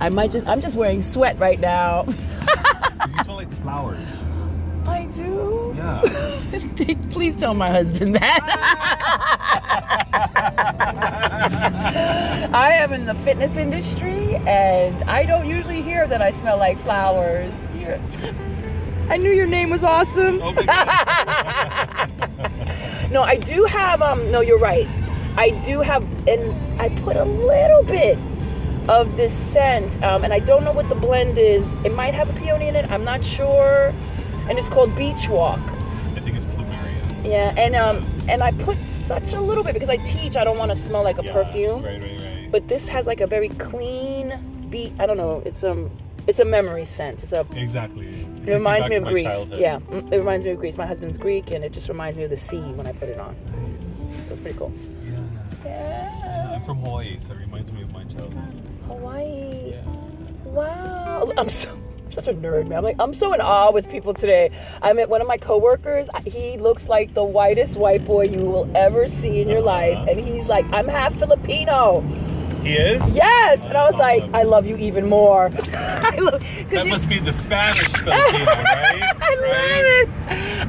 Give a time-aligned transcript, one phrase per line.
[0.00, 0.46] I might just.
[0.46, 2.06] I'm just wearing sweat right now.
[3.08, 4.06] You smell like flowers.
[4.86, 5.72] I do.
[5.74, 6.02] Yeah.
[7.10, 8.40] Please tell my husband that.
[12.52, 16.80] I am in the fitness industry, and I don't usually hear that I smell like
[16.82, 17.54] flowers.
[17.74, 17.98] You're-
[19.08, 20.38] I knew your name was awesome.
[20.42, 20.52] Oh.
[23.10, 24.02] No, I do have.
[24.02, 24.86] Um, no, you're right.
[25.36, 28.18] I do have, and I put a little bit
[28.88, 31.64] of this scent, um, and I don't know what the blend is.
[31.84, 32.90] It might have a peony in it.
[32.90, 33.94] I'm not sure,
[34.48, 35.60] and it's called Beach Walk.
[36.16, 37.24] I think it's plumeria.
[37.24, 40.36] Yeah, and um, and I put such a little bit because I teach.
[40.36, 42.52] I don't want to smell like a Yeah, perfume, Right, right, right.
[42.52, 44.92] but this has like a very clean beat.
[44.98, 45.42] I don't know.
[45.44, 45.90] It's um,
[46.26, 47.22] it's a memory scent.
[47.22, 47.46] It's a.
[47.54, 48.06] exactly.
[48.46, 49.24] It reminds me of Greece.
[49.26, 49.60] childhood.
[49.60, 50.76] Yeah, mm, it reminds me of Greece.
[50.78, 53.18] My husband's Greek, and it just reminds me of the sea when I put it
[53.20, 53.36] on.
[54.26, 54.72] So it's pretty cool.
[55.04, 55.18] Yeah.
[55.64, 55.99] Yeah.
[56.70, 58.54] From Hawaii, so it reminds me of my childhood.
[58.86, 59.70] Hawaii.
[59.70, 59.82] Yeah.
[60.44, 61.32] Wow.
[61.36, 62.78] I'm so I'm such a nerd, man.
[62.78, 64.52] I'm like I'm so in awe with people today.
[64.80, 66.08] I met one of my coworkers.
[66.26, 70.10] He looks like the whitest white boy you will ever see in your life, uh-huh.
[70.10, 72.02] and he's like, I'm half Filipino.
[72.62, 73.02] He is?
[73.16, 74.32] Yes, and I was That's like.
[74.32, 75.46] I love you even more.
[75.74, 76.90] I love That you.
[76.92, 79.12] must be the Spanish Filipino, right?
[79.20, 80.08] I love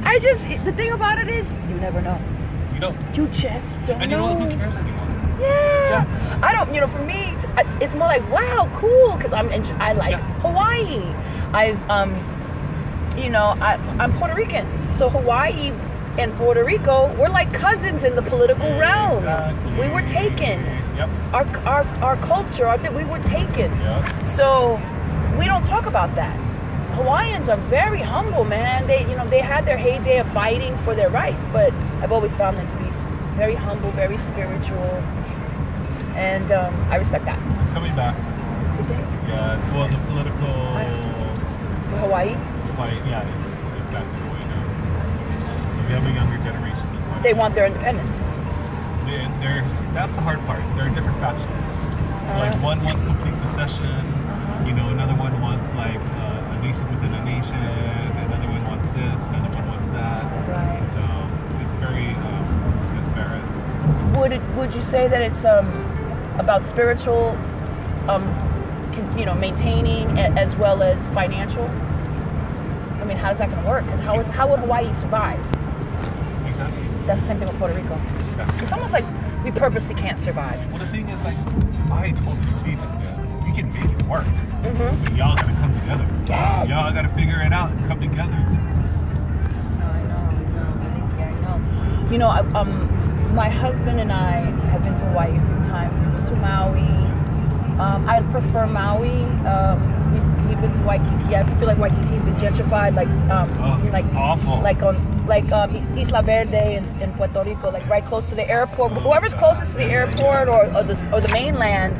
[0.04, 2.20] I just the thing about it is you never know.
[2.74, 4.50] You know, You just don't and you know what?
[4.50, 5.01] Who cares anymore?
[5.42, 6.38] Yeah.
[6.42, 7.36] I don't, you know, for me,
[7.80, 10.40] it's- more like, wow, cool, because I'm, in, I like Yeah.
[10.40, 11.02] Hawaii.
[11.52, 12.14] I've, um,
[13.16, 15.72] you know, I, I'm Puerto Rican, so Hawaii
[16.18, 19.16] and Puerto Rico, we're like cousins in the political realm.
[19.18, 19.80] Exactly.
[19.80, 20.60] We were taken.
[20.96, 21.08] Yep.
[21.32, 23.70] Our, our, our culture, our, we were taken.
[23.80, 24.24] Yep.
[24.24, 24.80] So
[25.38, 26.34] we don't talk about that.
[26.96, 28.86] Hawaiians are very humble, man.
[28.86, 32.36] They, you know, they had their heyday of fighting for their rights, but I've always
[32.36, 32.90] found them to be
[33.36, 34.90] very humble, very spiritual,
[36.16, 37.38] and um, I respect that.
[37.62, 38.16] It's coming back.
[38.78, 39.00] You think?
[39.28, 39.56] Yeah.
[39.74, 40.52] Well, the political
[42.00, 42.34] Hawaii,
[42.76, 43.00] fight.
[43.06, 44.64] Yeah, it's, it's back in Hawaii now.
[45.72, 46.86] So we have a younger generation.
[46.92, 48.16] That's they want their independence.
[49.06, 50.62] There- There's that's the hard part.
[50.76, 51.70] There are different factions.
[52.28, 52.64] So like Uh-huh.
[52.64, 53.88] one wants complete secession.
[64.72, 65.68] Would you say that it's um,
[66.38, 67.36] about spiritual,
[68.08, 68.22] um,
[68.94, 71.64] con- you know, maintaining as well as financial?
[71.64, 73.84] I mean, how's that going to work?
[73.84, 75.38] Because how is how would Hawaii survive?
[76.48, 76.82] Exactly.
[77.04, 78.00] That's the same thing with Puerto Rico.
[78.30, 78.62] Exactly.
[78.62, 79.04] It's almost like
[79.44, 80.58] we purposely can't survive.
[80.70, 81.36] Well, the thing is, like,
[81.90, 85.04] I totally believe that uh, you can make it work, Mm-hmm.
[85.04, 86.08] but y'all gotta come together.
[86.28, 86.68] Yes.
[86.70, 88.32] Y'all gotta figure it out and come together.
[88.32, 88.40] I
[90.08, 92.10] know, I know, I know.
[92.10, 92.88] You know, I- um,
[93.32, 94.32] my husband and I
[94.70, 95.92] have been to Hawaii a few times.
[96.00, 96.88] We've been to Maui.
[97.80, 99.22] Um, I prefer Maui.
[99.46, 101.34] Um, we, we've been to Waikiki.
[101.36, 104.60] I feel like Waikiki's been gentrified, like um, Oh, like awful.
[104.60, 108.48] like on like um, Isla Verde in, in Puerto Rico, like right close to the
[108.48, 108.92] airport.
[108.92, 111.96] Whoever's closest to the airport or, or the or the mainland,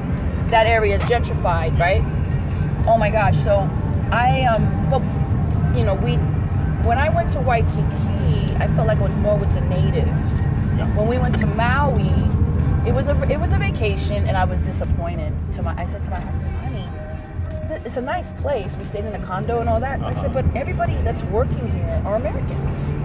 [0.53, 2.03] that area is gentrified, right?
[2.87, 3.43] Oh my gosh!
[3.43, 3.61] So
[4.11, 5.01] I um, but
[5.77, 6.42] you know we when I went
[7.33, 10.45] to Waikiki, I felt like it was more with the natives.
[10.77, 10.87] Yeah.
[10.97, 12.11] When we went to Maui,
[12.87, 15.33] it was a it was a vacation, and I was disappointed.
[15.55, 16.87] To my, I said to my husband, "Honey,
[17.85, 18.77] it's a nice place.
[18.77, 20.43] We stayed in a condo and all that." I said, Uh-huh.
[20.43, 22.97] "But everybody that's working here are Americans.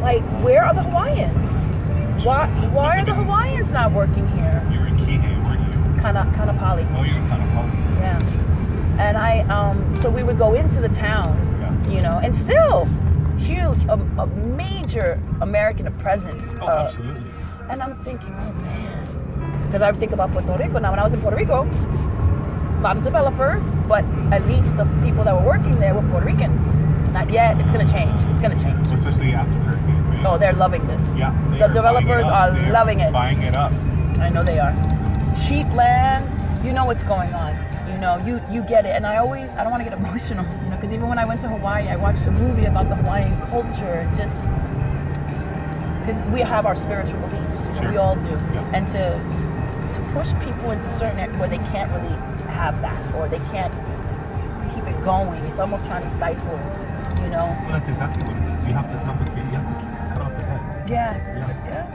[0.00, 1.68] Like, where are the Hawaiians?
[2.24, 5.60] Why why are the Hawaiians not working here?" You were in Kihei, weren't
[5.96, 6.00] you?
[6.02, 6.84] Kind of Kaanapali.
[6.96, 8.00] Oh, you were Kaanapali.
[8.00, 8.20] Yeah.
[8.98, 11.94] And I, um, so we would go into the town, Yeah.
[11.94, 12.86] you know, and still
[13.38, 16.42] huge, a, a major American presence.
[16.60, 17.30] Oh, uh, absolutely.
[17.70, 19.66] and I'm thinking, oh man.
[19.66, 20.90] Because I think about Puerto Rico now.
[20.90, 25.24] When I was in Puerto Rico, a lot of developers, but at least the people
[25.24, 26.66] that were working there were Puerto Ricans.
[27.12, 27.58] Not yet.
[27.60, 28.20] It's going to change.
[28.30, 28.86] It's going to change.
[28.88, 30.26] Especially after the hurricane.
[30.26, 31.02] Oh, they're loving this.
[31.18, 31.32] yeah.
[31.58, 33.12] The developers are They loving it.
[33.12, 33.72] Buying it up.
[34.18, 34.72] I know they are.
[35.46, 36.24] Cheap land,
[36.64, 37.52] you know what's going on.
[37.92, 38.90] You know, you you get it.
[38.96, 41.24] And I always, I don't want to get emotional, you know, because even when I
[41.24, 44.10] went to Hawaii, I watched a movie about the Hawaiian culture.
[44.16, 44.36] Just
[46.00, 47.90] because we have our spiritual beliefs, Sure.
[47.90, 48.76] we all do, Yeah.
[48.76, 49.04] and to
[49.94, 52.16] to push people into certain areas where they can't really
[52.52, 53.72] have that or they can't
[54.74, 55.40] keep it going.
[55.44, 56.58] It's almost trying to stifle,
[57.22, 57.46] you know.
[57.62, 58.66] Well, that's exactly what it is.
[58.66, 59.36] You have to suffocate.
[59.36, 60.90] You have to cut off the head.
[60.90, 61.16] Yeah.
[61.16, 61.48] Yeah.
[61.68, 61.86] Yeah,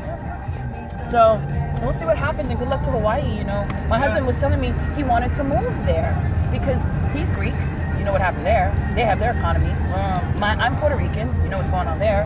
[1.04, 1.12] yeah.
[1.12, 1.42] So
[1.82, 3.38] we'll see what happens, and good luck to Hawaii.
[3.38, 4.06] You know, my Yeah.
[4.06, 6.16] husband was telling me he wanted to move there
[6.52, 6.82] because
[7.14, 7.54] he's Greek.
[7.98, 8.74] You know what happened there?
[8.96, 9.72] They have their economy.
[9.94, 11.28] Um, my, I'm Puerto Rican.
[11.44, 12.26] You know what's going on there.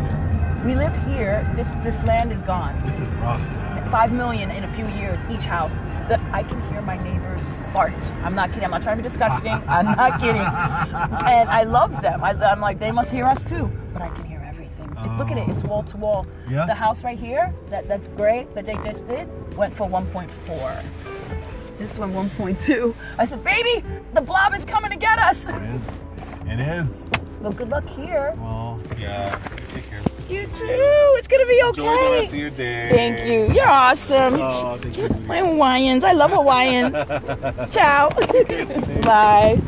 [0.63, 1.45] We live here.
[1.55, 2.79] This this land is gone.
[2.85, 3.89] This is rough, man.
[3.91, 5.73] five million in a few years each house.
[6.09, 7.41] That I can hear my neighbors
[7.73, 7.93] fart.
[8.23, 8.65] I'm not kidding.
[8.65, 9.51] I'm not trying to be disgusting.
[9.67, 10.41] I'm not kidding.
[10.41, 12.23] And I love them.
[12.23, 13.69] I, I'm like they must hear us too.
[13.93, 14.32] But I can hear.
[15.05, 15.47] It- Look at it.
[15.49, 16.25] It's wall to wall.
[16.49, 16.65] Yeah.
[16.65, 19.27] The house right here, that that's great that they just did,
[19.57, 20.83] went for 1.4.
[21.77, 22.93] This one 1.2.
[23.17, 23.83] I said, baby,
[24.13, 25.49] the blob is coming to get us.
[25.49, 25.81] It is.
[26.47, 26.87] It is.
[27.41, 28.33] Well, good luck here.
[28.37, 29.35] Well, yeah.
[29.73, 30.01] Take care.
[30.29, 30.65] You too.
[31.17, 32.39] It's gonna be Enjoy the rest of okay.
[32.39, 32.89] your day.
[32.89, 33.53] Thank you.
[33.53, 34.35] You're awesome.
[34.35, 35.09] Oh, thank you.
[35.27, 36.03] My Hawaiians.
[36.05, 36.93] I love Hawaiians.
[37.73, 38.09] Ciao.
[39.01, 39.59] Bye.